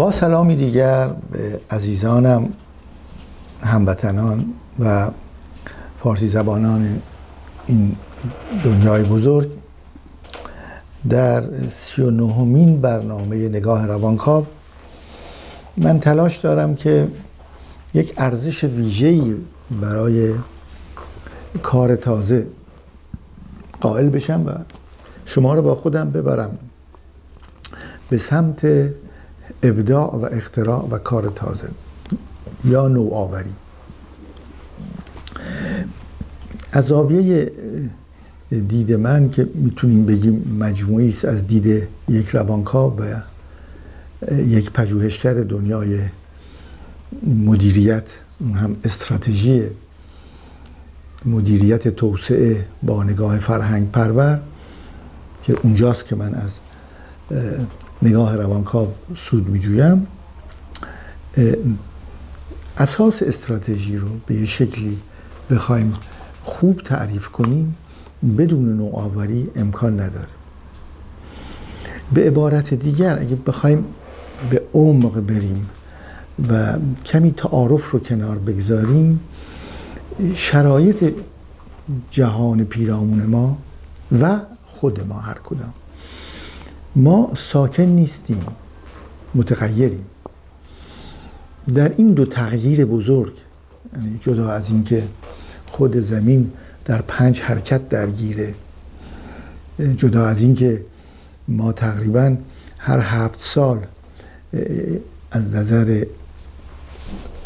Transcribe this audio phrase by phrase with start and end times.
[0.00, 2.48] با سلامی دیگر به عزیزانم
[3.62, 4.44] هموطنان
[4.78, 5.10] و
[6.02, 7.02] فارسی زبانان
[7.66, 7.96] این
[8.64, 9.50] دنیای بزرگ
[11.08, 14.46] در سی و نهمین برنامه نگاه روانکاو
[15.76, 17.08] من تلاش دارم که
[17.94, 19.34] یک ارزش ویژه‌ای
[19.80, 20.34] برای
[21.62, 22.46] کار تازه
[23.80, 24.50] قائل بشم و
[25.26, 26.58] شما رو با خودم ببرم
[28.10, 28.66] به سمت
[29.62, 31.68] ابداع و اختراع و کار تازه
[32.64, 33.52] یا نوآوری.
[36.72, 37.52] از زاویه
[38.68, 43.14] دید من که می‌تونیم بگیم مجموعی است از دید یک روانکاو و
[44.32, 45.98] یک پژوهشگر دنیای
[47.46, 49.62] مدیریت اون هم استراتژی
[51.24, 54.40] مدیریت توسعه با نگاه فرهنگ پرور
[55.42, 56.58] که اونجاست که من از
[58.02, 60.06] نگاه روانکاو سود میجویم.
[62.76, 64.98] اساس استراتژی رو به یه شکلی
[65.50, 65.94] بخوایم
[66.42, 67.76] خوب تعریف کنیم
[68.38, 70.28] بدون نوآوری امکان نداره.
[72.12, 73.84] به عبارت دیگر اگه بخوایم
[74.50, 75.70] به عمق بریم
[76.50, 79.20] و کمی تعارف رو کنار بگذاریم
[80.34, 81.14] شرایط
[82.10, 83.58] جهان پیرامون ما
[84.20, 85.74] و خود ما هر کدام.
[86.96, 88.46] ما ساکن نیستیم
[89.34, 90.04] متغیریم.
[91.74, 93.32] در این دو تغییر بزرگ
[93.96, 95.02] یعنی جدا از اینکه
[95.66, 96.50] خود زمین
[96.84, 98.54] در پنج حرکت درگیره
[99.96, 100.84] جدا از اینکه
[101.48, 102.36] ما تقریبا
[102.78, 103.78] هر هفت سال
[105.30, 106.04] از نظر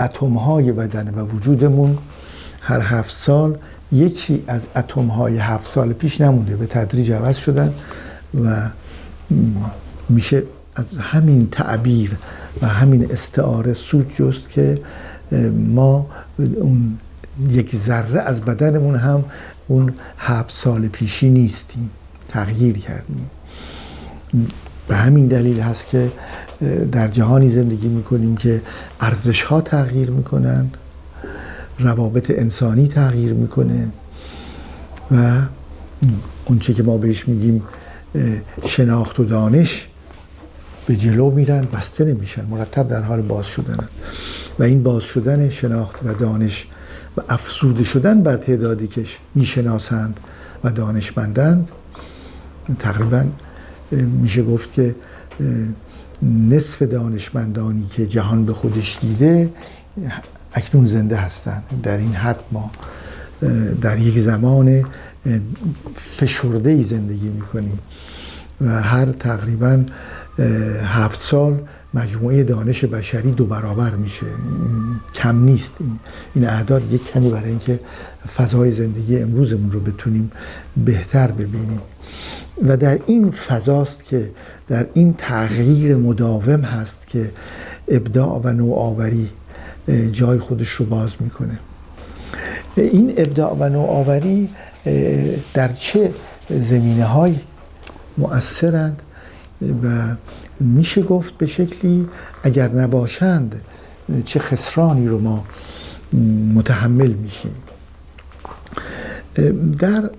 [0.01, 1.99] اتم های بدن و وجودمون
[2.61, 3.59] هر هفت سال
[3.93, 7.75] یکی از اتم های هفت سال پیش نمونده به تدریج عوض شدن
[8.45, 8.69] و
[10.09, 10.43] میشه
[10.77, 12.17] از همین تعبیر
[12.63, 14.79] و همین استعاره سود جست که
[15.57, 16.07] ما
[16.37, 16.99] اون
[17.51, 19.25] یک ذره از بدنمون هم
[19.69, 21.91] اون هفت سال پیشی نیستیم
[22.29, 23.31] تغییر کردیم.
[24.89, 26.13] به همین دلیل هست که
[26.93, 28.63] در جهانی زندگی می‌کنیم که
[29.01, 30.69] ارزش ها تغییر می‌کنن
[31.79, 33.89] روابط انسانی تغییر می‌کنه
[35.11, 35.41] و
[36.45, 37.63] اونچه که ما بهش میگیم
[38.67, 39.89] شناخت و دانش
[40.87, 43.89] به جلو میرن بسته نمیشن مرتب در حال باز شدن
[44.59, 46.67] و این باز شدن شناخت و دانش
[47.17, 49.05] و افسوده شدن بر تعدادی که
[49.35, 50.21] می‌شناسند
[50.65, 51.71] و دانشمندند
[52.79, 53.25] تقریبا
[54.23, 54.95] میشه گفت که
[56.23, 59.51] نصف دانشمندانی که جهان به خودش دیده
[60.53, 61.63] اکنون زنده هستند.
[61.83, 62.71] در این حد ما
[63.81, 64.85] در یک زمان
[65.95, 67.79] فشرده ای زندگی می‌کنیم
[68.61, 69.85] و هر تقریبا
[70.85, 71.61] هفت سال
[71.95, 74.27] مجموعه دانش بشری دو برابر میشه.
[75.15, 75.75] کم نیست.
[76.35, 77.81] این اعداد یک کمی برای اینکه
[78.37, 80.31] فضای زندگی امروزمون رو بتونیم
[80.85, 81.81] بهتر ببینیم.
[82.69, 84.31] و در این فضاست که
[84.69, 87.31] در این تغییر مداوم هست که
[87.89, 89.29] ابداع و نوآوری
[90.13, 91.59] جای خودش رو باز می‌کنه.
[92.77, 94.49] این ابداع و نوآوری
[95.55, 96.11] در چه
[96.51, 97.35] زمینه های
[98.19, 99.03] مؤثرند
[99.83, 100.17] و
[100.61, 102.09] میشه گفت به شکلی
[102.43, 103.63] اگر نباشند
[104.25, 105.45] چه خسرانی رو ما
[106.55, 107.55] متحمل میشیم.
[109.79, 110.11] در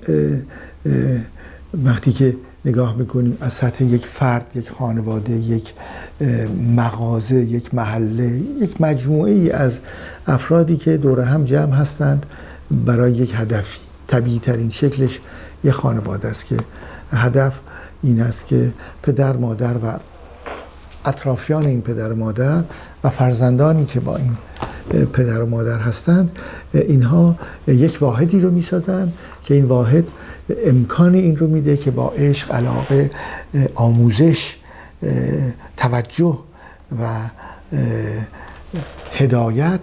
[1.84, 5.74] وقتی که نگاه می‌کنیم از سطح یک فرد یک خانواده یک
[6.76, 9.80] مغازه یک محله یک مجموعه ای از
[10.28, 12.26] افرادی که دور هم جمع هستند
[12.72, 13.85] برای یک هدفی.
[14.08, 15.20] طبیعی ترین شکلش
[15.64, 16.58] یک خانواده است که
[17.12, 17.54] هدف
[18.04, 18.72] این است که
[19.04, 20.00] پدر مادر و
[21.06, 22.64] اطرافیان این پدر و مادر
[23.04, 24.38] و فرزندانی که با این
[25.14, 26.32] پدر و مادر هستند
[26.74, 27.36] اینها
[27.68, 29.14] یک واحدی رو می‌سازند
[29.44, 30.10] که این واحد
[30.66, 33.12] امکان این رو میده که با عشق علاقه
[33.76, 34.56] آموزش
[35.78, 36.40] توجه
[37.02, 37.30] و
[39.14, 39.80] هدایت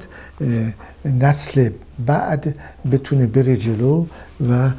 [1.04, 1.70] نسل
[2.06, 2.54] بعد
[2.92, 4.04] بتونه بره جلو
[4.50, 4.70] و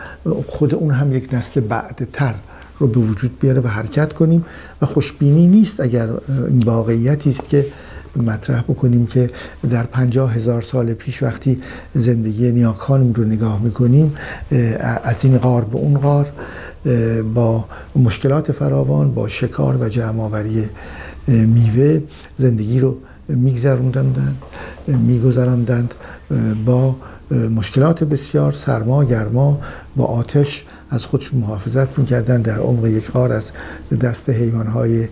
[0.47, 2.33] خود اون هم یک نسل بعدتر
[2.79, 4.45] رو به وجود بیاره و حرکت کنیم
[4.81, 7.65] و خوشبینی نیست اگر این واقعیتی است که
[8.15, 9.29] مطرح بکنیم که
[9.69, 11.61] در پنجاه هزار سال پیش وقتی
[11.95, 14.15] زندگی نیاکانم رو نگاه می‌کنیم
[15.03, 16.27] از این غار به اون غار
[17.33, 17.65] با
[17.95, 20.69] مشکلات فراوان با شکار و جمعآوری
[21.27, 22.01] میوه
[22.39, 22.97] زندگی رو
[23.35, 24.37] میگذروندند
[24.87, 25.93] میگذراندند
[26.65, 26.95] با
[27.55, 29.59] مشکلات بسیار سرما گرما
[29.95, 33.51] با آتش از خودشون محافظت می‌کردن در عمق یک غار از
[34.01, 35.07] دست حیوانهای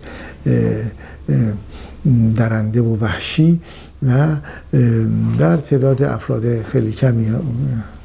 [2.36, 3.60] درنده و وحشی
[4.06, 4.36] و
[5.38, 7.26] در تعداد افراد خیلی کمی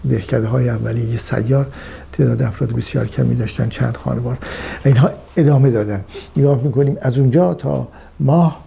[0.09, 1.67] دهکده های اولیه سیار
[2.11, 4.37] تعداد افراد بسیار کمی داشتن چند خانوار.
[4.85, 6.03] اینها ادامه دادن.
[6.37, 7.87] نگاه می‌کنیم از اونجا تا
[8.19, 8.66] ماه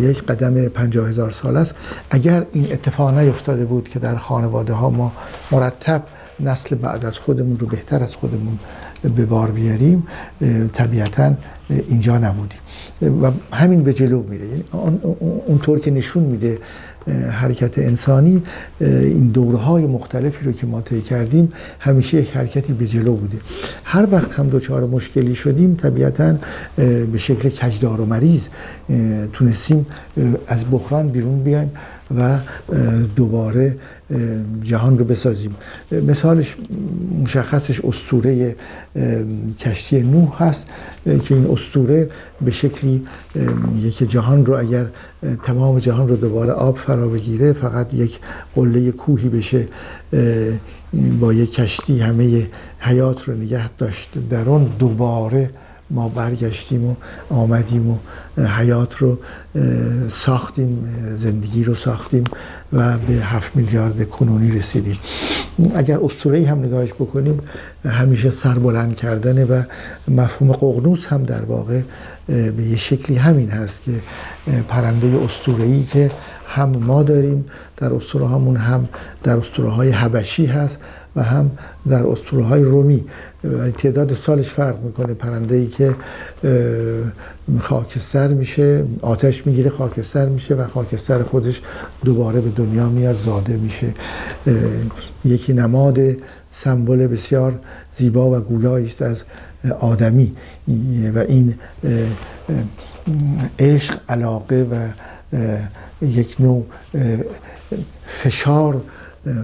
[0.00, 1.74] یک قدم پنجاه هزار سال است.
[2.10, 5.12] اگر این اتفاق نیفتاده بود که در خانواده ها ما
[5.50, 6.02] مرتب
[6.40, 8.58] نسل بعد از خودمون رو بهتر از خودمون
[9.16, 10.06] به بار بیاریم
[10.72, 11.32] طبیعتا
[11.88, 12.58] اینجا نبودیم.
[13.02, 14.46] و همین به جلو میره.
[14.46, 14.64] یعنی
[15.46, 16.58] اونطور که نشون میده
[17.30, 18.42] حرکت انسانی
[18.80, 23.38] این دوره های مختلفی رو که ما طی کردیم همیشه یک حرکتی به جلو بوده.
[23.84, 26.34] هر وقت هم دچار مشکلی شدیم طبیعتا
[26.76, 28.48] به شکل کجدار و مریض
[29.32, 29.86] تونستیم
[30.46, 31.70] از بحران بیرون بیایم
[32.18, 32.38] و
[33.16, 33.76] دوباره
[34.62, 35.54] جهان رو بسازیم.
[35.92, 36.56] مثالش
[37.22, 38.56] مشخصش استوره
[39.58, 40.66] کشتی نوح هست
[41.04, 42.10] که این استوره
[42.40, 43.06] به شکلی
[43.78, 44.86] یک جهان رو اگر
[45.42, 48.18] تمام جهان رو دوباره آب فرا بگیره فقط یک
[48.54, 49.66] قله کوهی بشه
[51.20, 52.46] با یک کشتی همه
[52.78, 54.10] حیات رو نگه داشت.
[54.30, 55.50] در اون دوباره
[55.90, 56.94] ما برگشتیم و
[57.30, 57.96] آمدیم و
[58.46, 59.18] حیات رو
[60.08, 62.24] ساختیم زندگی رو ساختیم
[62.72, 64.98] و به هفت میلیارد کنونی رسیدیم.
[65.74, 67.40] اگر اسطوره هم نگاهش بکنیم
[67.84, 69.62] همیشه سربلند کردنه و
[70.08, 71.80] مفهوم قغنوس هم در واقع
[72.26, 73.92] به یه شکلی همین هست که
[74.68, 76.10] پرنده اسطوره‌ای که
[76.56, 77.44] هم ما داریم
[77.76, 78.88] در اسطوره همون هم
[79.22, 80.78] در اسطوره های حبشی هست
[81.16, 81.50] و هم
[81.88, 83.04] در اسطوره های رومی.
[83.78, 85.14] تعداد سالش فرق می‌کنه.
[85.14, 85.94] پرنده ای که
[87.60, 91.60] خاکستر میشه آتش می‌گیره خاکستر میشه و خاکستر خودش
[92.04, 93.86] دوباره به دنیا میاد زاده میشه.
[95.24, 95.98] یکی نماد
[96.52, 97.58] سمبل بسیار
[97.96, 99.22] زیبا و گویایی است از
[99.80, 100.32] آدمی.
[101.14, 101.54] و این
[103.58, 104.74] عشق علاقه و
[106.02, 106.66] یک نوع
[108.04, 108.80] فشار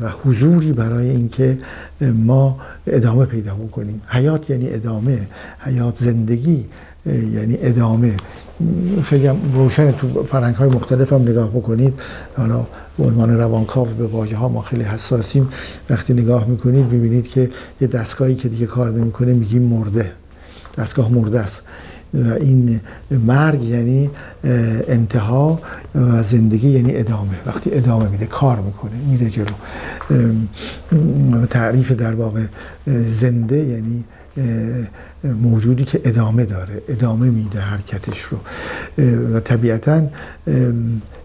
[0.02, 1.58] و حضوری برای اینکه
[2.00, 5.18] ما ادامه پیدا کنیم حیات یعنی ادامه
[5.60, 6.64] حیات زندگی
[7.06, 8.14] یعنی ادامه.
[9.04, 12.00] خیلی هم روشن تو فرنگ های مختلف هم نگاه بکنید.
[12.36, 12.66] حالا
[12.98, 15.48] عنوان روانکاو به واژه ها ما خیلی حساسیم.
[15.90, 17.50] وقتی نگاه می‌کنید ببینید که
[17.80, 20.12] یه دستگاهی که دیگه کار نمی‌کنه میگیم مرده.
[20.78, 21.62] دستگاه مرده است.
[22.14, 22.80] و این
[23.10, 24.10] مرگ یعنی
[24.88, 25.60] انتها
[25.94, 27.34] و زندگی یعنی ادامه.
[27.46, 29.54] وقتی ادامه میده کار می‌کنه میره جلو.
[31.46, 32.42] تعریف در واقع
[32.86, 34.04] زنده یعنی
[35.24, 38.38] موجودی که ادامه داره ادامه میده حرکتش رو.
[39.34, 40.02] و طبیعتا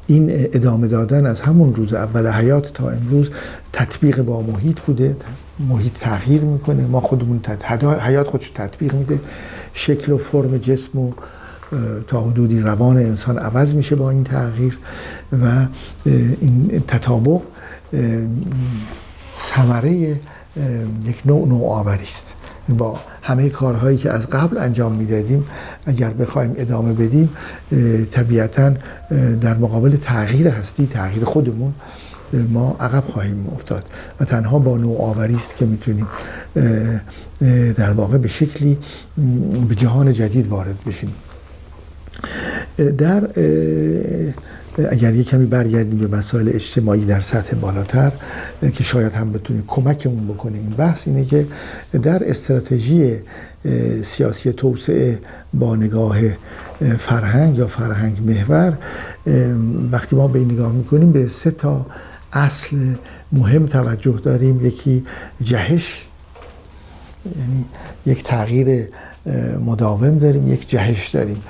[0.08, 3.30] این ادامه دادن از همون روز اول حیات تا امروز
[3.74, 5.16] تطبیق با محیط بوده.
[5.60, 6.88] محیط تغییر می‌کنه.
[6.88, 7.42] ما خودمون
[8.02, 9.20] حیات خودش تطبیق میده.
[9.74, 11.12] شکل و فرم جسم و
[12.08, 14.78] تا حدودی روان انسان عوض میشه با این تغییر
[15.44, 15.66] و
[16.06, 17.42] این تطابق
[19.38, 19.92] ثمره
[21.06, 22.34] یک نوع نوآوری است.
[22.70, 25.46] با همه کارهایی که از قبل انجام می‌دادیم
[25.86, 27.30] اگر بخوایم ادامه بدیم
[28.12, 28.74] طبیعتا
[29.42, 31.74] در مقابل تغییر هستی تغییر خودمون
[32.34, 33.84] ما عقب خواهیم افتاد
[34.20, 36.08] و تنها با نوآوری است که می‌تونیم
[37.76, 38.78] در واقع به شکلی
[39.70, 41.14] به جهان جدید وارد بشیم.
[42.98, 43.30] در
[44.90, 48.12] اگر یک کمی برگردیم به مسائل اجتماعی در سطح بالاتر
[48.74, 51.46] که شاید هم بتونیم کمکمون بکنه این بحث اینه که
[52.02, 53.16] در استراتژی
[54.04, 55.20] سیاسی توسعه
[55.54, 56.18] با نگاه
[56.98, 58.78] فرهنگ یا فرهنگ محور
[59.92, 61.86] وقتی ما به این نگاه می‌کنیم به سه تا
[62.34, 62.78] اصل
[63.32, 64.66] مهم توجه داریم.
[64.66, 65.04] یکی
[65.42, 66.06] جهش
[67.26, 67.66] یعنی
[68.06, 68.88] یک تغییر
[69.66, 71.42] مداوم داریم یک جهش داریم.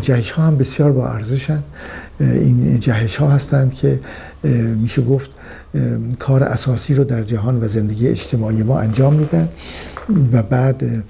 [0.00, 1.62] جهش ها هم بسیار با ارزشن.
[2.20, 4.00] این جهش ها هستند که
[4.80, 5.30] میشه گفت
[6.18, 9.48] کار اساسی رو در جهان و زندگی اجتماعی ما انجام میدن
[10.32, 11.04] و بعد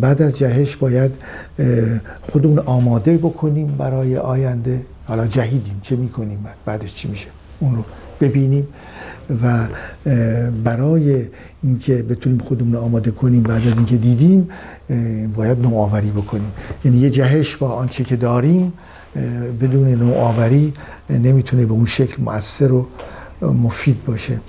[0.00, 1.12] بعد از جهش باید
[2.22, 4.80] خودمون آماده بکنیم برای آینده.
[5.06, 7.28] حالا جهیدیم چه می‌کنیم بعد؟ بعدش چی میشه؟
[7.64, 7.84] اون رو
[8.20, 8.66] ببینیم
[9.42, 9.66] و
[10.64, 11.24] برای
[11.62, 14.48] اینکه بتونیم خودمون آماده کنیم بعد از اینکه دیدیم
[15.34, 16.52] باید نوآوری بکنیم.
[16.84, 18.72] یعنی یه جهش با آنچه که داریم
[19.60, 20.72] بدون نوآوری
[21.10, 22.86] نمی‌تونه به اون شکل مؤثر و
[23.42, 24.40] مفید باشه.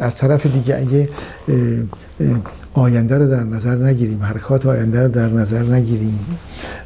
[0.00, 1.08] از طرف دیگه اگه
[2.76, 6.18] آینده رو در نظر نگیریم حرکات آینده رو در نظر نگیریم.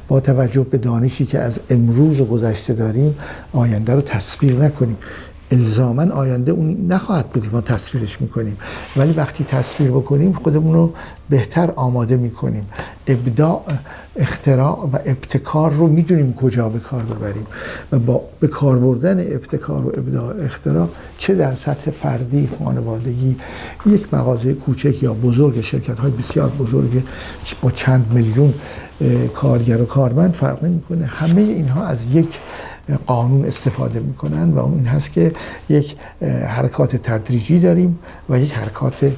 [0.09, 3.15] با توجه به دانشی که از امروز و گذشته داریم
[3.53, 4.97] آینده رو تصویر نکنیم.
[5.51, 7.49] الزاما آینده اون نخواهد بود.
[7.53, 8.57] ما تصویرش می‌کنیم.
[8.97, 10.93] ولی وقتی تصویر بکنیم خودمون رو
[11.31, 12.67] بهتر آماده می‌کنیم.
[13.07, 13.65] ابداع
[14.17, 17.47] اختراع و ابتکار رو می‌دونیم کجا به کار ببریم.
[17.93, 20.89] و با به کار بردن ابتکار و ابداع اختراع
[21.19, 23.37] چه در سطح فردی خانوادگی
[23.87, 27.03] یک مغازه کوچک یا بزرگ شرکت های بسیار بزرگ
[27.63, 28.55] با چند میلیون
[29.35, 31.07] کارگر و کارمند فرق نمی‌کنه.
[31.07, 32.39] همه اینها از یک
[33.07, 35.33] قانون استفاده می‌کنن و اون این هست که
[35.69, 35.97] یک
[36.47, 39.13] حرکات تدریجی داریم و یک حرکات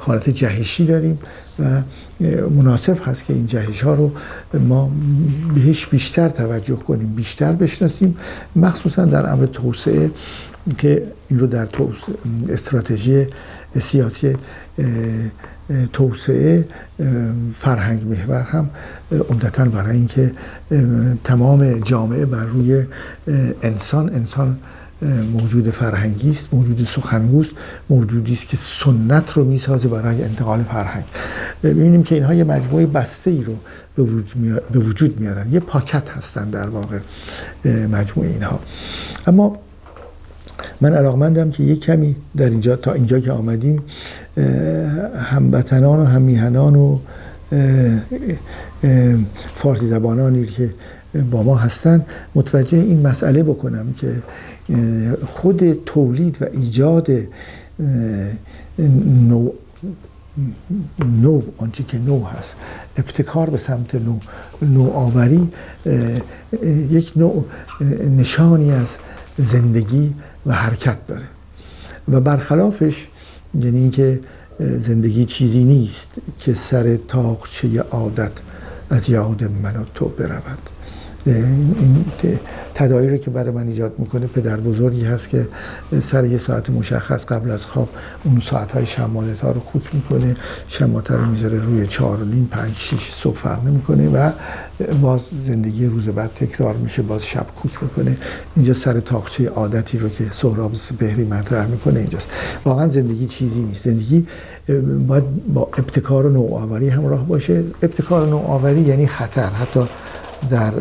[0.00, 1.18] حالت جهشی داریم
[1.58, 1.82] و
[2.56, 4.10] مناسب هست که این جهش ها رو
[4.54, 4.90] ما
[5.54, 8.16] بهش بیشتر توجه کنیم بیشتر بشناسیم
[8.56, 10.10] مخصوصا در امر توسعه
[10.78, 11.68] که این رو در
[12.48, 13.26] استراتژی
[13.78, 14.36] سیاسی
[15.92, 16.64] توسعه
[17.54, 18.70] فرهنگ محور هم
[19.30, 20.32] عمدتا برای اینکه
[21.24, 22.84] تمام جامعه بر روی
[23.62, 24.58] انسان انسان
[25.32, 27.50] موجود فرهنگی است موجود سخنگوست
[27.90, 31.04] موجودی است که سنت رو می‌سازه برای انتقال فرهنگ.
[31.62, 33.56] ببینیم که اینها یه مجموعه بسته ای رو
[34.70, 36.98] به وجود میارن یه پاکت هستن در واقع
[37.64, 38.60] مجموعه اینها.
[39.26, 39.58] اما
[40.80, 43.82] من علاقمندم که یک کمی در اینجا تا اینجا که آمدیم
[45.16, 46.98] هموطنان و هممیهنان و
[49.56, 50.70] فارسی زبانانی که
[51.30, 52.04] با ما هستن
[52.34, 54.22] متوجه این مسئله بکنم که
[55.26, 57.10] خود تولید و ایجاد
[59.28, 59.50] نو
[61.22, 62.54] نو آنچه که نو هست
[62.96, 64.18] ابتکار به سمت نو
[64.62, 65.48] نوآوری
[66.90, 67.44] یک نوع
[68.18, 68.96] نشانی از
[69.38, 70.14] زندگی
[70.46, 71.26] و حرکت داره.
[72.08, 73.06] و برخلافش
[73.54, 74.20] یعنی اینکه
[74.60, 78.32] زندگی چیزی نیست که سر تاقچه عادت
[78.90, 80.58] از یاد من و تو برود.
[81.26, 82.04] این
[82.74, 85.48] تدایی که برای من ایجاد می‌کنه پدر بزرگی هست که
[86.00, 87.88] سر یه ساعت مشخص قبل از خواب
[88.24, 90.34] اون ساعت های شمالت ها رو کوک می‌کنه
[90.68, 94.30] شماته رو می‌ذاره روی چهار و نیم پنج شیش صبح فرق می‌کنه و
[95.02, 98.16] باز زندگی روز بعد تکرار میشه باز شب کوک می‌کنه.
[98.56, 102.28] اینجا سر تاقچه عادتی رو که سهراب سپهری مطرح می‌کنه اینجاست.
[102.64, 103.84] واقعا زندگی چیزی نیست.
[103.84, 104.26] زندگی
[105.08, 107.64] باید با ابتکار و نوآوری همراه باشه.
[107.82, 109.50] ابتکار و نوآوری یعنی خطر.
[109.50, 109.80] حتی
[110.50, 110.72] در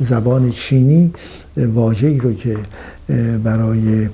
[0.00, 1.12] زبان چینی
[1.56, 2.56] واژه‌ای رو که
[3.44, 4.08] برای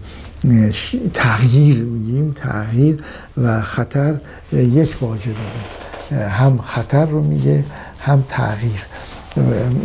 [1.14, 3.04] تغییر میگیم تغییر
[3.36, 4.14] و خطر
[4.52, 6.28] یک واژه داره.
[6.28, 7.64] هم خطر رو میگه
[8.00, 8.86] هم تغییر.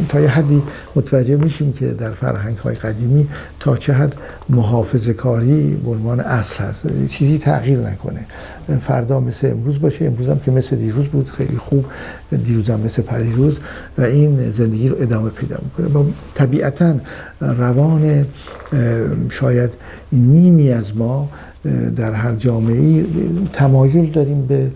[0.09, 0.63] تا یه حدی
[0.95, 3.27] متوجه میشیم که در فرهنگ های قدیمی
[3.59, 4.15] تا چه حد
[4.49, 7.07] محافظ کاری به عنوان اصل هست.
[7.09, 8.25] چیزی تغییر نکنه.
[8.79, 10.05] فردا مثل امروز باشه.
[10.05, 11.29] امروز هم که مثل دیروز بود.
[11.29, 11.85] خیلی خوب.
[12.43, 13.57] دیروز هم مثل پریروز.
[13.97, 15.87] و این زندگی رو ادامه پیدا می‌کنه.
[15.87, 16.95] با طبیعتا
[17.41, 18.25] روان
[19.29, 19.73] شاید
[20.11, 21.29] نیمی از ما
[21.95, 23.05] در هر جامعه
[23.53, 24.67] تمایل داریم به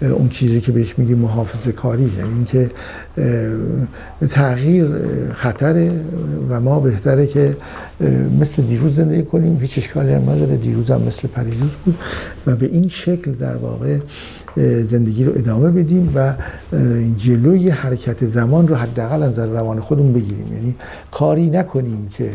[0.00, 2.10] اون چیزی که بهش میگیم محافظه کاری.
[2.18, 2.70] یعنی اینکه
[4.28, 4.86] تغییر
[5.34, 5.90] خطره
[6.48, 7.56] و ما بهتره که
[8.40, 9.58] مثل دیروز زندگی کنیم.
[9.60, 10.56] هیچ اشکالی هم نداره.
[10.56, 11.94] دیروز هم مثل پریروز بود
[12.46, 13.98] و به این شکل در واقع
[14.82, 16.34] زندگی رو ادامه بدیم و
[17.16, 20.52] جلوی حرکت زمان رو حداقل از روان خودمون بگیریم.
[20.52, 20.74] یعنی
[21.10, 22.30] کاری نکنیم که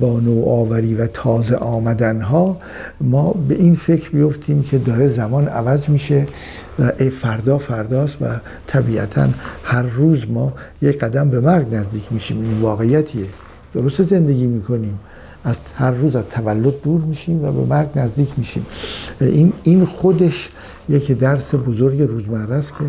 [0.00, 2.56] با نوآوری و تازه آمدن ها
[3.00, 6.26] ما به این فکر بیفتیم که داره زمان عوض میشه
[6.78, 8.24] و ای فردا فرداست و
[8.66, 9.28] طبیعتا
[9.64, 10.52] هر روز ما
[10.82, 12.44] یک قدم به مرگ نزدیک میشیم.
[12.44, 13.26] این واقعیتیه.
[13.74, 14.98] درست زندگی می‌کنیم.
[15.44, 18.66] از هر روز از تولد دور میشیم و به مرگ نزدیک میشیم.
[19.20, 20.50] این این خودش
[20.88, 22.84] یک درس بزرگ روزمره است که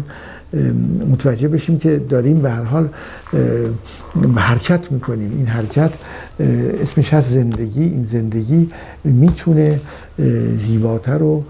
[1.11, 2.89] متوجه بشیم که داریم به هر حال
[4.35, 5.31] حرکت می‌کنیم.
[5.35, 5.91] این حرکت
[6.81, 7.83] اسمش هست زندگی.
[7.83, 8.69] این زندگی
[9.03, 9.79] می‌تونه
[10.55, 11.43] زیباتر و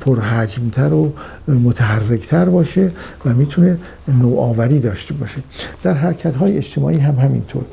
[0.00, 1.12] پرحجمتر و
[1.48, 2.90] متحرکتر باشه
[3.24, 3.78] و می‌تونه
[4.08, 5.42] نوآوری داشته باشه.
[5.82, 7.64] در حرکت های اجتماعی هم همینطور.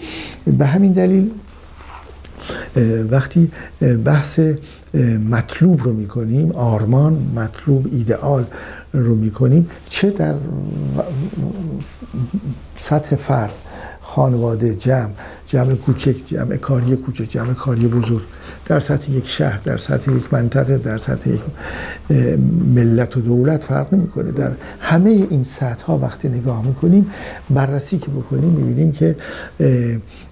[0.58, 1.30] به همین دلیل
[3.12, 3.52] وقتی
[4.06, 4.40] بحث
[5.30, 8.46] مطلوب رو می‌کنیم آرمان مطلوب ایدئال
[8.94, 9.70] رو می‌کنیم.
[9.86, 10.36] چه در
[12.78, 13.54] سطح فرد؟
[14.02, 15.10] خانواده جمع
[15.48, 18.24] جمع کوچک جمع کاری کوچک جمع کاری بزرگ.
[18.66, 21.42] در سطح یک شهر در سطح یک منطقه در سطح یک
[22.76, 24.32] ملت و دولت فرق نمی‌کنه.
[24.32, 27.12] در همه این سطح ها وقتی نگاه می‌کنیم
[27.50, 29.16] بررسی که بکنیم می‌بینیم که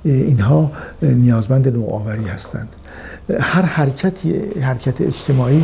[0.03, 0.71] اینها
[1.01, 2.67] نیازمند نوآوری هستند.
[3.39, 5.63] هر حرکتی حرکت اجتماعی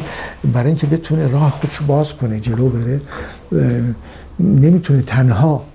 [0.54, 3.02] برای اینکه بتونه راه خودش باز کنه جلو بره
[4.40, 5.66] نمی‌تونه تنها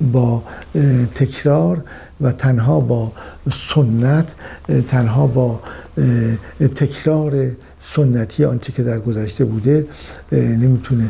[0.00, 0.42] با
[1.14, 1.84] تکرار
[2.20, 3.12] و تنها با
[3.52, 4.34] سنت
[4.88, 5.60] تنها با
[6.58, 7.50] تکرار
[7.94, 9.86] سنتی آنچه که در گذشته بوده
[10.32, 11.08] نمی‌تونه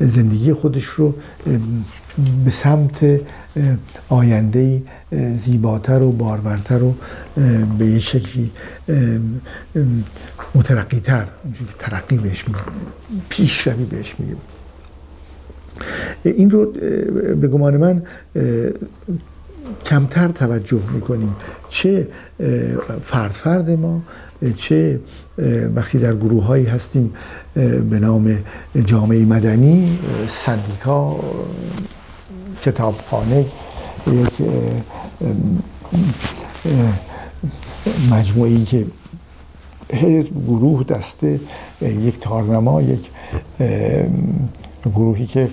[0.00, 1.14] زندگی خودش رو
[2.44, 3.20] به سمت
[4.08, 4.82] آینده
[5.36, 6.94] زیباتر و بارورتر و
[7.78, 8.50] به یه شکلی
[10.54, 12.62] مترقیتر اونجوری ترقی بهش میگیم
[13.28, 14.36] پیشروی بهش میگیم.
[16.24, 16.72] این رو
[17.40, 18.02] به گمان من
[19.86, 21.36] کمتر توجه می‌کنیم.
[21.68, 22.08] چه
[23.02, 24.02] فرد فرد ما
[24.56, 25.00] چه
[25.74, 27.14] وقتی در گروه هایی هستیم
[27.90, 28.38] به نام
[28.84, 31.16] جامعه مدنی سندیکا
[32.62, 33.44] کتابخانه
[34.06, 34.48] یک
[38.10, 38.86] مجموعی که
[39.92, 41.40] حزب گروه دسته
[41.82, 43.10] یک تارنما یک
[44.84, 45.48] گروهی که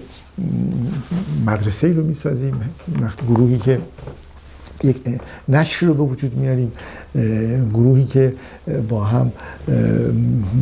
[1.45, 2.53] مدرسه رو می‌سازیم
[3.01, 3.79] وقتی گروهی که
[4.83, 4.97] یک
[5.49, 6.71] نشر رو به وجود میاریم
[7.73, 8.33] گروهی که
[8.89, 9.31] با هم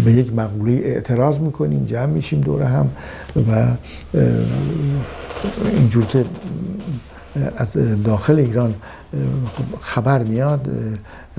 [0.05, 2.89] به یک مقوله اعتراض می‌کنیم جمع میشیم دور هم
[3.51, 3.67] و
[5.77, 6.05] اینجور
[7.57, 8.73] از داخل ایران
[9.81, 10.69] خبر میاد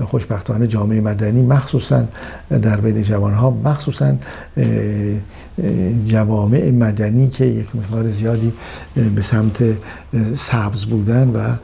[0.03, 2.03] خوشبختانه جامعه مدنی مخصوصا
[2.49, 4.15] در بین جوانها مخصوصا
[6.05, 8.53] جوامع مدنی که یک مقدار زیادی
[9.15, 9.63] به سمت
[10.35, 11.55] سبز بودن و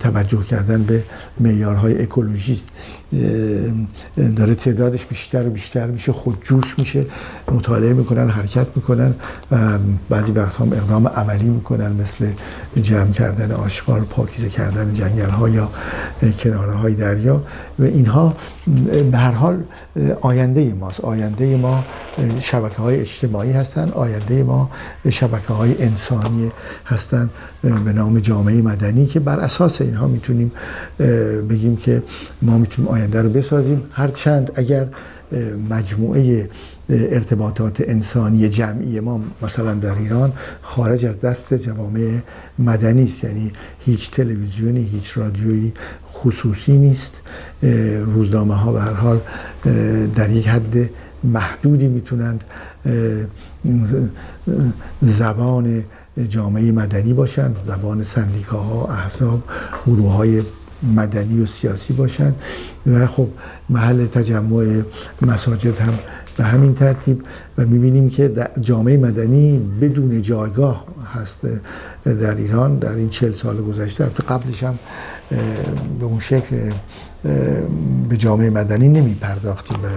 [0.00, 1.02] توجه کردن به
[1.40, 2.68] معیارهای اکولوژیست.
[4.36, 7.06] داره تعدادش بیشتر و بیشتر میشه خودجوش میشه
[7.52, 9.14] مطالعه می‌کنن حرکت می‌کنن
[9.50, 9.56] و
[10.08, 12.26] بعضی وقت هم اقدام عملی می‌کنن مثل
[12.82, 15.68] جمع کردن آشغال پاکیزه کردن جنگل ها یا
[16.38, 17.42] کناره های دریا.
[17.78, 18.34] و اینها
[19.10, 19.62] به هر حال
[20.20, 21.00] آینده ماست.
[21.00, 21.84] آینده ما
[22.40, 23.90] شبکه های اجتماعی هستن.
[23.94, 24.70] آینده ما
[25.10, 26.50] شبکه های انسانی
[26.86, 27.30] هستن
[27.62, 30.52] به نام جامعه مدنی که بر اساس اینها می‌تونیم
[31.48, 32.02] بگیم که
[32.42, 33.82] ما می‌تونیم آینده رو بسازیم.
[33.92, 34.86] هرچند اگر
[35.70, 36.48] مجموعه
[36.88, 42.18] ارتباطات انسانی جمعی ما مثلا در ایران خارج از دست جوامع
[42.58, 43.24] مدنی است.
[43.24, 45.72] یعنی هیچ تلویزیونی هیچ رادیویی
[46.12, 47.20] خصوصی نیست.
[48.14, 49.20] روزنامه ها به هر حال
[50.14, 50.90] در یک حد
[51.24, 52.44] محدودی می‌تونند
[55.02, 55.84] زبان
[56.28, 57.58] جامعه مدنی باشند.
[57.66, 59.42] زبان سندیکاها احزاب
[59.86, 60.42] گروه های
[60.96, 62.34] مدنی و سیاسی باشند
[62.86, 63.28] و خب
[63.70, 64.82] محل تجمع
[65.22, 65.98] مساجد هم
[66.36, 67.22] به همین ترتیب
[67.58, 71.46] و می‌بینیم که جامعه مدنی بدون جایگاه هست
[72.04, 74.04] در ایران در این چل سال گذشته.
[74.04, 74.78] قبلش هم
[76.00, 76.72] به اون شکل
[78.08, 79.88] به جامعه مدنی نمی پرداختیم و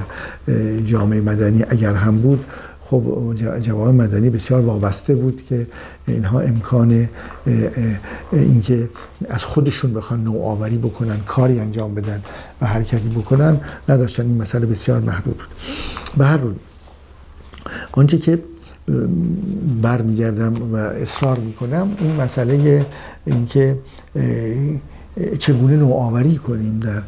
[0.83, 2.45] جامعه مدنی اگر هم بود
[2.89, 5.67] خب جوامع مدنی بسیار وابسته بود که
[6.07, 7.09] اینها امکان
[8.31, 8.89] اینکه
[9.29, 12.21] از خودشون بخوان نوآوری بکنن کاری انجام بدن
[12.61, 14.23] و حرکتی بکنن نداشتن.
[14.23, 15.47] این مسئله بسیار محدود بود.
[16.17, 16.55] به هر روی
[17.91, 18.39] آنچه که
[19.81, 22.85] برمیگردم و اصرار می‌کنم این مسئله
[23.25, 23.77] اینکه
[25.39, 27.01] چگونه نوآوری کنیم در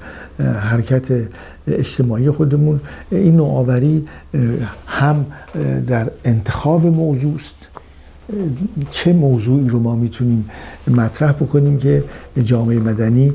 [0.44, 1.08] حرکت
[1.68, 2.80] اجتماعی خودمون.
[3.12, 4.08] این نوآوری
[4.88, 5.26] هم
[5.88, 7.68] در انتخاب موضوع است.
[8.90, 10.50] چه موضوعی رو ما می‌تونیم
[10.88, 12.04] مطرح بکنیم که
[12.44, 13.34] جامعه مدنی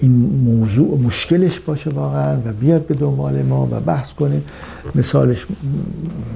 [0.00, 0.12] این
[0.44, 4.40] موضوع مشکلش باشه واقعا و بیاد به دنبال ما و بحث کنه.
[4.94, 5.46] مثالش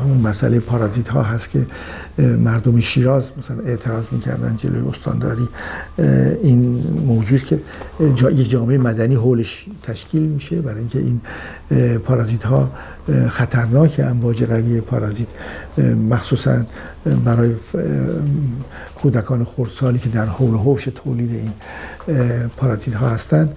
[0.01, 1.67] همون مسئله پارازیت ها هست که
[2.19, 5.49] مردم شیراز مثلا اعتراض می‌کردن جلوی استانداری
[6.43, 7.59] این موضوع که
[8.31, 11.21] یک جامعه مدنی حولش تشکیل میشه برای اینکه این
[11.99, 12.71] پارازیت ها
[13.29, 15.29] خطرناک امواج قوی پارازیت
[16.11, 16.57] مخصوصا
[17.25, 17.51] برای
[18.95, 21.53] کودکان خردسالی که در حول حوش تولید این
[22.57, 23.57] پارازیت ها هستند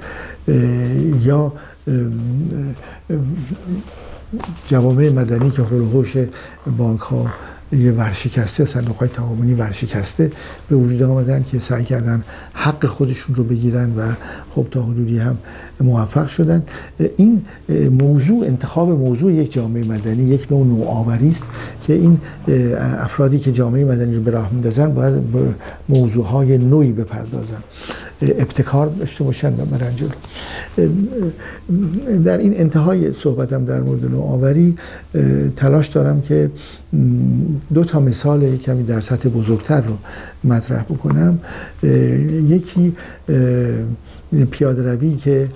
[1.21, 1.53] یا
[4.67, 6.17] جوامع مدنی که حول حوش
[6.77, 7.31] بانک ها
[7.71, 10.31] یه ورشکسته صندوق تعاونی ورشکسته
[10.69, 12.23] به وجود آمدن که سعی کردن
[12.53, 14.01] حق خودشون رو بگیرن و
[14.55, 15.37] خب تا حدودی هم
[15.81, 16.63] موفق شدن.
[17.17, 17.45] این
[17.91, 21.43] موضوع انتخاب موضوع یک جامعه مدنی یک نوع نوآوری است
[21.81, 22.19] که این
[22.79, 25.39] افرادی که جامعه مدنی رو به راه میندازن باید به
[25.89, 27.63] موضوع های نوعی بپردازن.
[28.21, 29.53] ابتکار داشته باشن.
[29.53, 30.09] و مرنجل.
[32.25, 34.77] در این انتهای صحبتم در مورد نوآوری
[35.55, 36.51] تلاش دارم که
[37.73, 39.97] دو تا مثال کمی در سطح بزرگتر رو
[40.43, 41.39] مطرح بکنم.
[42.47, 42.93] یکی
[44.51, 45.47] پیاده روی که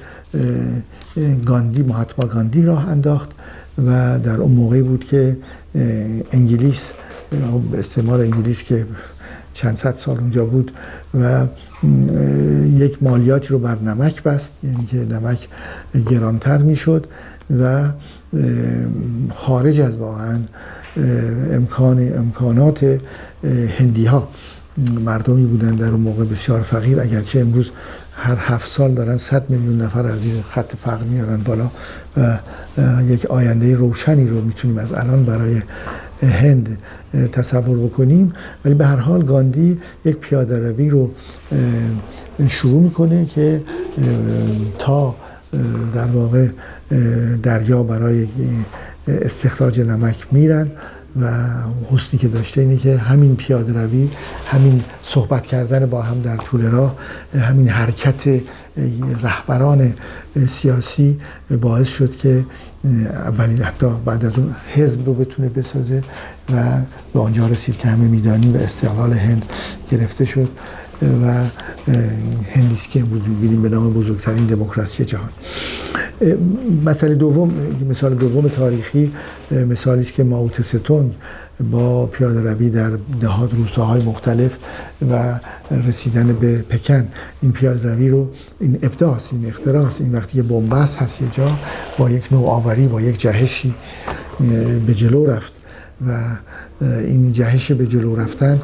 [1.45, 3.29] گاندی مهاتما گاندی راه انداخت
[3.87, 5.37] و در اون موقعی بود که
[6.31, 6.91] انگلیس
[7.77, 8.85] استعمار انگلیس که
[9.59, 10.71] چند صد سال اونجا بود
[11.21, 11.45] و
[12.77, 15.47] یک مالیاتی رو بر نمک بست یعنی که نمک
[16.09, 17.07] گرانتر می‌شد
[17.59, 17.89] و
[19.33, 20.39] خارج از واقعا
[21.51, 22.99] امکان امکانات
[23.77, 24.27] هندی ها
[25.05, 27.01] مردمی بودن در اون موقع بسیار فقیر.
[27.01, 27.71] اگرچه امروز
[28.13, 31.69] هر هفت سال دارن 100 میلیون نفر از این خط فقر میارن بالا
[32.17, 32.37] و
[33.07, 35.61] یک آینده روشنی رو می‌تونیم از الان برای
[36.23, 36.77] هند
[37.31, 38.33] تصور بکنیم
[38.65, 41.11] ولی به هر حال گاندی یک پیاده روی رو
[42.47, 43.61] شروع می‌کنه که
[44.79, 45.15] تا
[45.93, 46.47] در واقع
[47.43, 48.27] دریا برای
[49.07, 50.67] استخراج نمک میرن
[51.21, 51.27] و
[51.91, 54.09] حسنی که داشته اینه که همین پیاده روی
[54.47, 56.95] همین صحبت کردن با هم در طول راه
[57.39, 58.41] همین حرکت
[59.23, 59.93] رهبران
[60.47, 61.17] سیاسی
[61.61, 62.45] باعث شد که
[62.83, 66.03] اولین حتی بعد از اون حزب رو بتونه بسازه
[66.53, 66.77] و
[67.13, 69.45] به آنجا رسید که همه می‌دانیم و استقلال هند
[69.91, 70.49] گرفته شد.
[71.01, 71.43] و
[72.51, 75.29] هندیست که امروز می‌بینیم به نام بزرگترین دموکراسی جهان.
[76.85, 77.51] مسئله دوم
[77.89, 79.11] مثال دوم تاریخی
[79.51, 81.11] مثالی است که ماوت ستونگ
[81.71, 84.57] با پیاده روی در دهات روستاهای مختلف
[85.11, 85.39] و
[85.87, 87.07] رسیدن به پکن
[87.41, 88.27] این پیاده روی رو
[88.59, 91.47] این ابداس این اختراس این وقتی که بنبست هست یه جا
[91.97, 93.73] با یک نوآوری با یک جهشی
[94.87, 95.58] به جلو رفت.
[96.07, 96.23] و
[96.81, 98.61] این جهش به جلو رفتن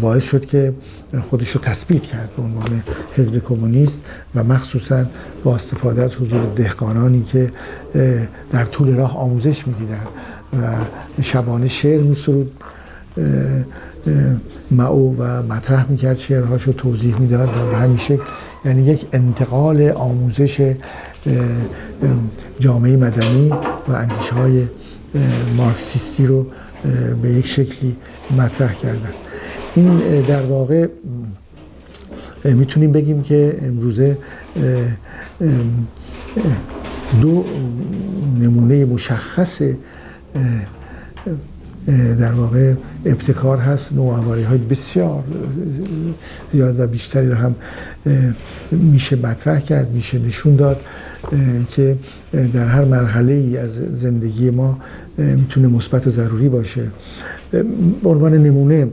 [0.00, 0.72] باعث شد که
[1.20, 2.82] خودش رو تثبیت کرد به عنوان
[3.16, 4.00] حزب کمونیست
[4.34, 5.04] و مخصوصا
[5.44, 7.50] با استفاده از حضور دهقانانی که
[8.52, 10.06] در طول راه آموزش می‌دیدن
[10.60, 10.74] و
[11.22, 12.52] شبانه شعر میسرود.
[14.70, 18.22] معو و مطرح می‌کرد شعرهاش رو توضیح می‌داد و به همین شکل
[18.64, 20.74] یعنی یک انتقال آموزش
[22.58, 23.48] جامعه مدنی
[23.88, 24.66] و اندیشه های
[25.56, 26.46] مارکسیستی رو
[27.22, 27.96] به یک شکلی
[28.38, 29.12] مطرح کردن.
[29.76, 30.86] این در واقع
[32.44, 34.18] می‌تونیم بگیم که امروزه
[37.20, 37.44] دو
[38.40, 39.62] نمونه مشخص
[42.18, 43.92] در واقع ابتکار هست.
[43.92, 45.24] نوآوری های بسیار
[46.52, 47.54] زیاد و بیشتری رو هم
[48.70, 50.80] میشه مطرح کرد میشه نشون داد
[51.70, 51.96] که
[52.32, 54.78] در هر مرحله ای از زندگی ما
[55.18, 56.90] می‌تونه مثبت و ضروری باشه.
[58.02, 58.88] به عنوان نمونه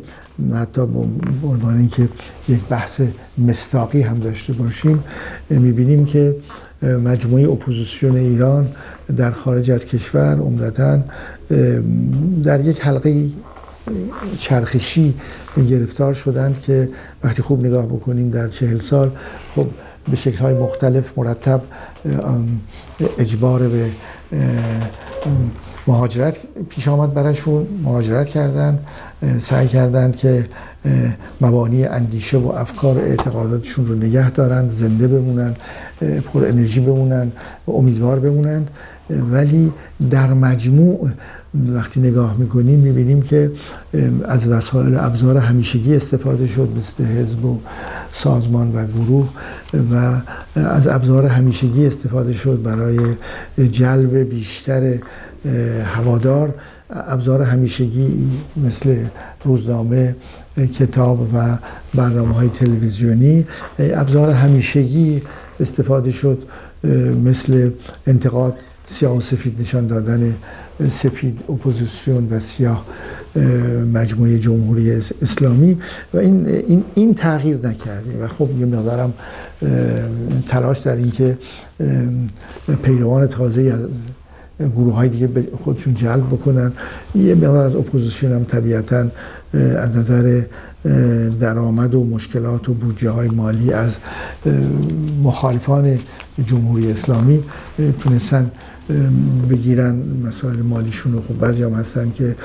[0.53, 0.99] حتی به
[1.47, 2.09] عنوان اینکه
[2.49, 3.01] یک بحث
[3.37, 5.03] مستاقی هم داشته باشیم
[5.49, 6.35] می‌بینیم که
[6.81, 8.67] مجموعه اپوزیسیون ایران
[9.17, 10.99] در خارج از کشور عمدتا
[12.43, 13.29] در یک حلقه
[14.37, 15.13] چرخشی
[15.69, 16.89] گرفتار شدند که
[17.23, 19.11] وقتی خوب نگاه بکنیم در چهل سال
[19.55, 19.67] خب
[20.09, 21.61] به شکل‌های مختلف مرتب
[23.19, 23.85] اجبار به
[25.89, 26.37] مهاجرت
[26.69, 28.79] پیش آمد براشون مهاجرت کردند
[29.39, 30.45] سعی کردند که
[31.41, 35.55] مبانی اندیشه و افکار و اعتقاداتشون رو نگه دارند زنده بمونن
[36.33, 37.31] پر انرژی بمونن
[37.67, 38.71] و امیدوار بمونند.
[39.31, 39.71] ولی
[40.09, 41.09] در مجموع
[41.67, 43.51] وقتی نگاه می‌کنیم می‌بینیم که
[44.23, 47.59] از وسایل ابزار همیشگی استفاده شد مثل حزب و
[48.13, 49.29] سازمان و گروه
[49.91, 50.21] و
[50.55, 52.99] از ابزار همیشگی استفاده شد برای
[53.71, 54.93] جلب بیشتر
[55.85, 56.53] هوادار.
[56.89, 58.29] ابزار همیشگی
[58.65, 58.95] مثل
[59.43, 60.15] روزنامه
[60.79, 61.57] کتاب و
[61.95, 63.45] برنامه های تلویزیونی
[63.79, 65.21] ابزار همیشگی
[65.59, 66.43] استفاده شد
[67.25, 67.71] مثل
[68.07, 68.53] انتقاد
[68.89, 70.35] سیاه و سفید نشان دادن
[70.89, 72.85] سپید اپوزیسیون و سیاه
[73.93, 75.77] مجموعه جمهوری اسلامی
[76.13, 79.13] و این, این, این تغییر نکرده و خب یه مقدارم
[80.47, 81.37] تلاش در این که
[82.83, 83.79] پیروان تازه از
[84.69, 85.29] گروه های دیگه
[85.63, 86.71] خودشون جلب بکنن.
[87.15, 89.05] یه مقدار از اپوزیسیون هم طبیعتا
[89.77, 90.41] از نظر
[91.39, 93.91] درآمد و مشکلات و بودجه های مالی از
[95.23, 95.99] مخالفان
[96.45, 97.43] جمهوری اسلامی
[97.99, 98.51] تونستن
[99.49, 102.35] بگیرن مسائل مالیشون و خب بعضی هم هستن که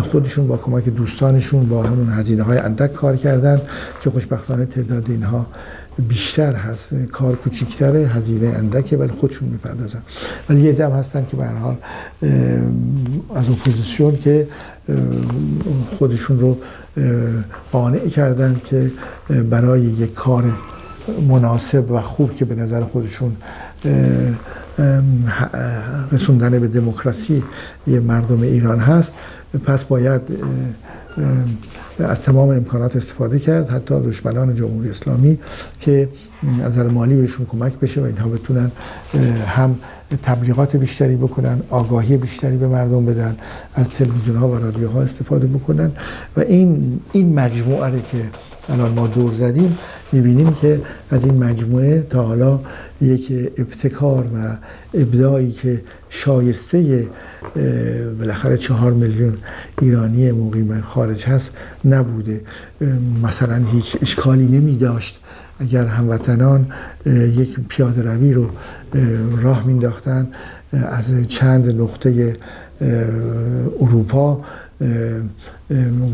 [0.00, 3.60] خودشون با کمک دوستانشون با همون هزینه های اندک کار کردن
[4.02, 5.46] که خوشبختانه تعداد اینها
[6.08, 6.94] بیشتر هست.
[7.12, 10.02] کار کوچیکتره هزینه اندکه ولی خودشون می‌پردازن.
[10.48, 11.76] ولی یه دم هستن که به حال
[13.34, 14.46] از اپوزیسیون که
[15.98, 16.58] خودشون رو
[17.72, 18.90] قانع کردن که
[19.50, 20.44] برای یک کار
[21.28, 23.36] مناسب و خوب که به نظر خودشون
[26.12, 27.42] رسوندن به دموکراسی
[27.86, 29.14] مردم ایران هست.
[29.64, 30.22] پس باید
[31.98, 35.38] از تمام امکانات استفاده کرد حتی دشمنان جمهوری اسلامی
[35.80, 36.08] که
[36.64, 38.70] از مالی بهشون کمک بشه و اینها بتونن
[39.46, 39.76] هم
[40.22, 43.36] تبلیغات بیشتری بکنن آگاهی بیشتری به مردم بدن
[43.74, 45.90] از تلویزیون ها و رادیوها استفاده بکنن.
[46.36, 48.18] و این این مجموعه که
[48.68, 49.78] الان ما دور زدیم
[50.12, 52.60] می‌بینیم که از این مجموعه تا حالا
[53.00, 54.56] یک ابتکار و
[54.94, 57.06] ابداعی که شایسته
[58.18, 59.36] بالاخره چهار میلیون
[59.80, 61.50] ایرانی مقیم خارج هست
[61.84, 62.40] نبوده.
[63.22, 65.20] مثلا هیچ اشکالی نمی داشت
[65.58, 66.66] اگر هموطنان
[67.06, 68.46] یک پیاده روی رو
[69.42, 70.28] راه مینداختن
[70.72, 72.32] از چند نقطه
[73.80, 74.44] اروپا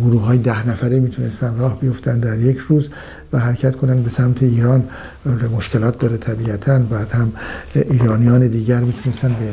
[0.04, 2.88] گروه های ده نفره می‌تونستن راه بیفتن در یک روز
[3.32, 4.84] و حرکت کنن به سمت ایران.
[5.56, 6.78] مشکلات داره طبیعتا.
[6.78, 7.32] بعد هم
[7.74, 9.44] ایرانیان دیگر می‌تونستن به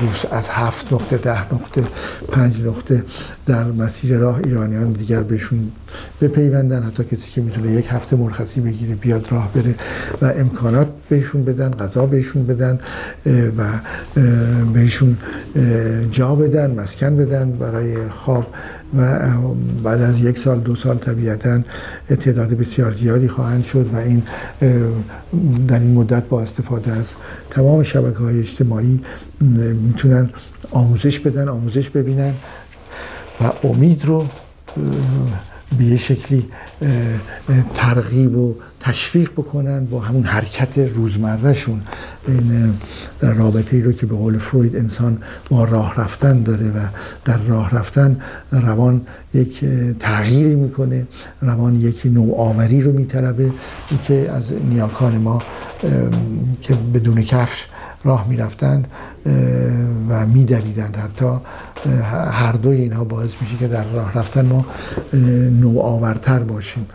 [0.00, 1.84] این از هفت نقطه ده نقطه
[2.28, 3.02] پنج نقطه
[3.46, 5.70] در مسیر راه ایرانیان دیگر بهشون
[6.20, 6.82] بپیوندن.
[6.82, 9.74] حتی کسی که می‌تونه یک هفته مرخصی بگیره بیاد راه بره
[10.22, 12.78] و امکانات بهشون بدن غذا بهشون بدن
[13.58, 13.62] و
[14.72, 15.16] بهشون
[16.10, 18.46] جا بدن مسکن بدن برای خواب.
[18.98, 19.18] و
[19.84, 21.60] بعد از یک سال دو سال طبیعتا
[22.20, 24.22] تعداد بسیار زیادی خواهند شد و این
[25.68, 27.12] در این مدت با استفاده از
[27.50, 29.00] تمام شبکه های اجتماعی
[29.86, 30.30] می‌تونن
[30.70, 32.34] آموزش بدن آموزش ببینن
[33.40, 34.26] و امید رو
[35.78, 36.48] به یه شکلی
[37.74, 41.82] ترغیب و تشویق بکنن با همون حرکت روزمرهشون
[42.28, 42.74] این
[43.20, 45.18] در رابطه ای رو که به قول فروید انسان
[45.50, 46.78] با راه رفتن داره و
[47.24, 48.20] در راه رفتن
[48.52, 49.00] روان
[49.34, 49.64] یک
[49.98, 51.06] تغییری می‌کنه
[51.42, 53.50] روان یک نوآوری رو میطلبه
[54.04, 55.42] که از نیاکان ما
[56.62, 57.66] که بدون کفش
[58.04, 58.88] راه می‌رفتند
[60.08, 61.30] و میدویدند حتی
[62.32, 64.66] هر دوی اینها باعث میشه که در راه رفتن ما
[65.60, 66.86] نوآورتر باشیم.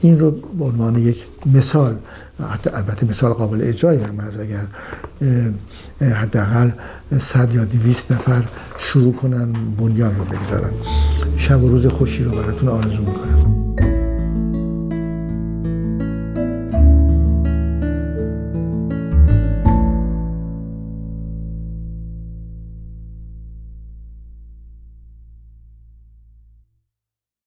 [0.00, 1.24] این رو به عنوان یک
[1.54, 1.94] مثال
[2.72, 4.64] البته مثال قابل اجرایی هم از اگر
[6.12, 6.70] حداقل
[7.18, 8.42] صد یا دویست نفر
[8.78, 10.72] شروع کنن بنیان رو بگذارن.
[11.36, 13.67] شب و روز خوشی رو براتون آرزو می‌کنم.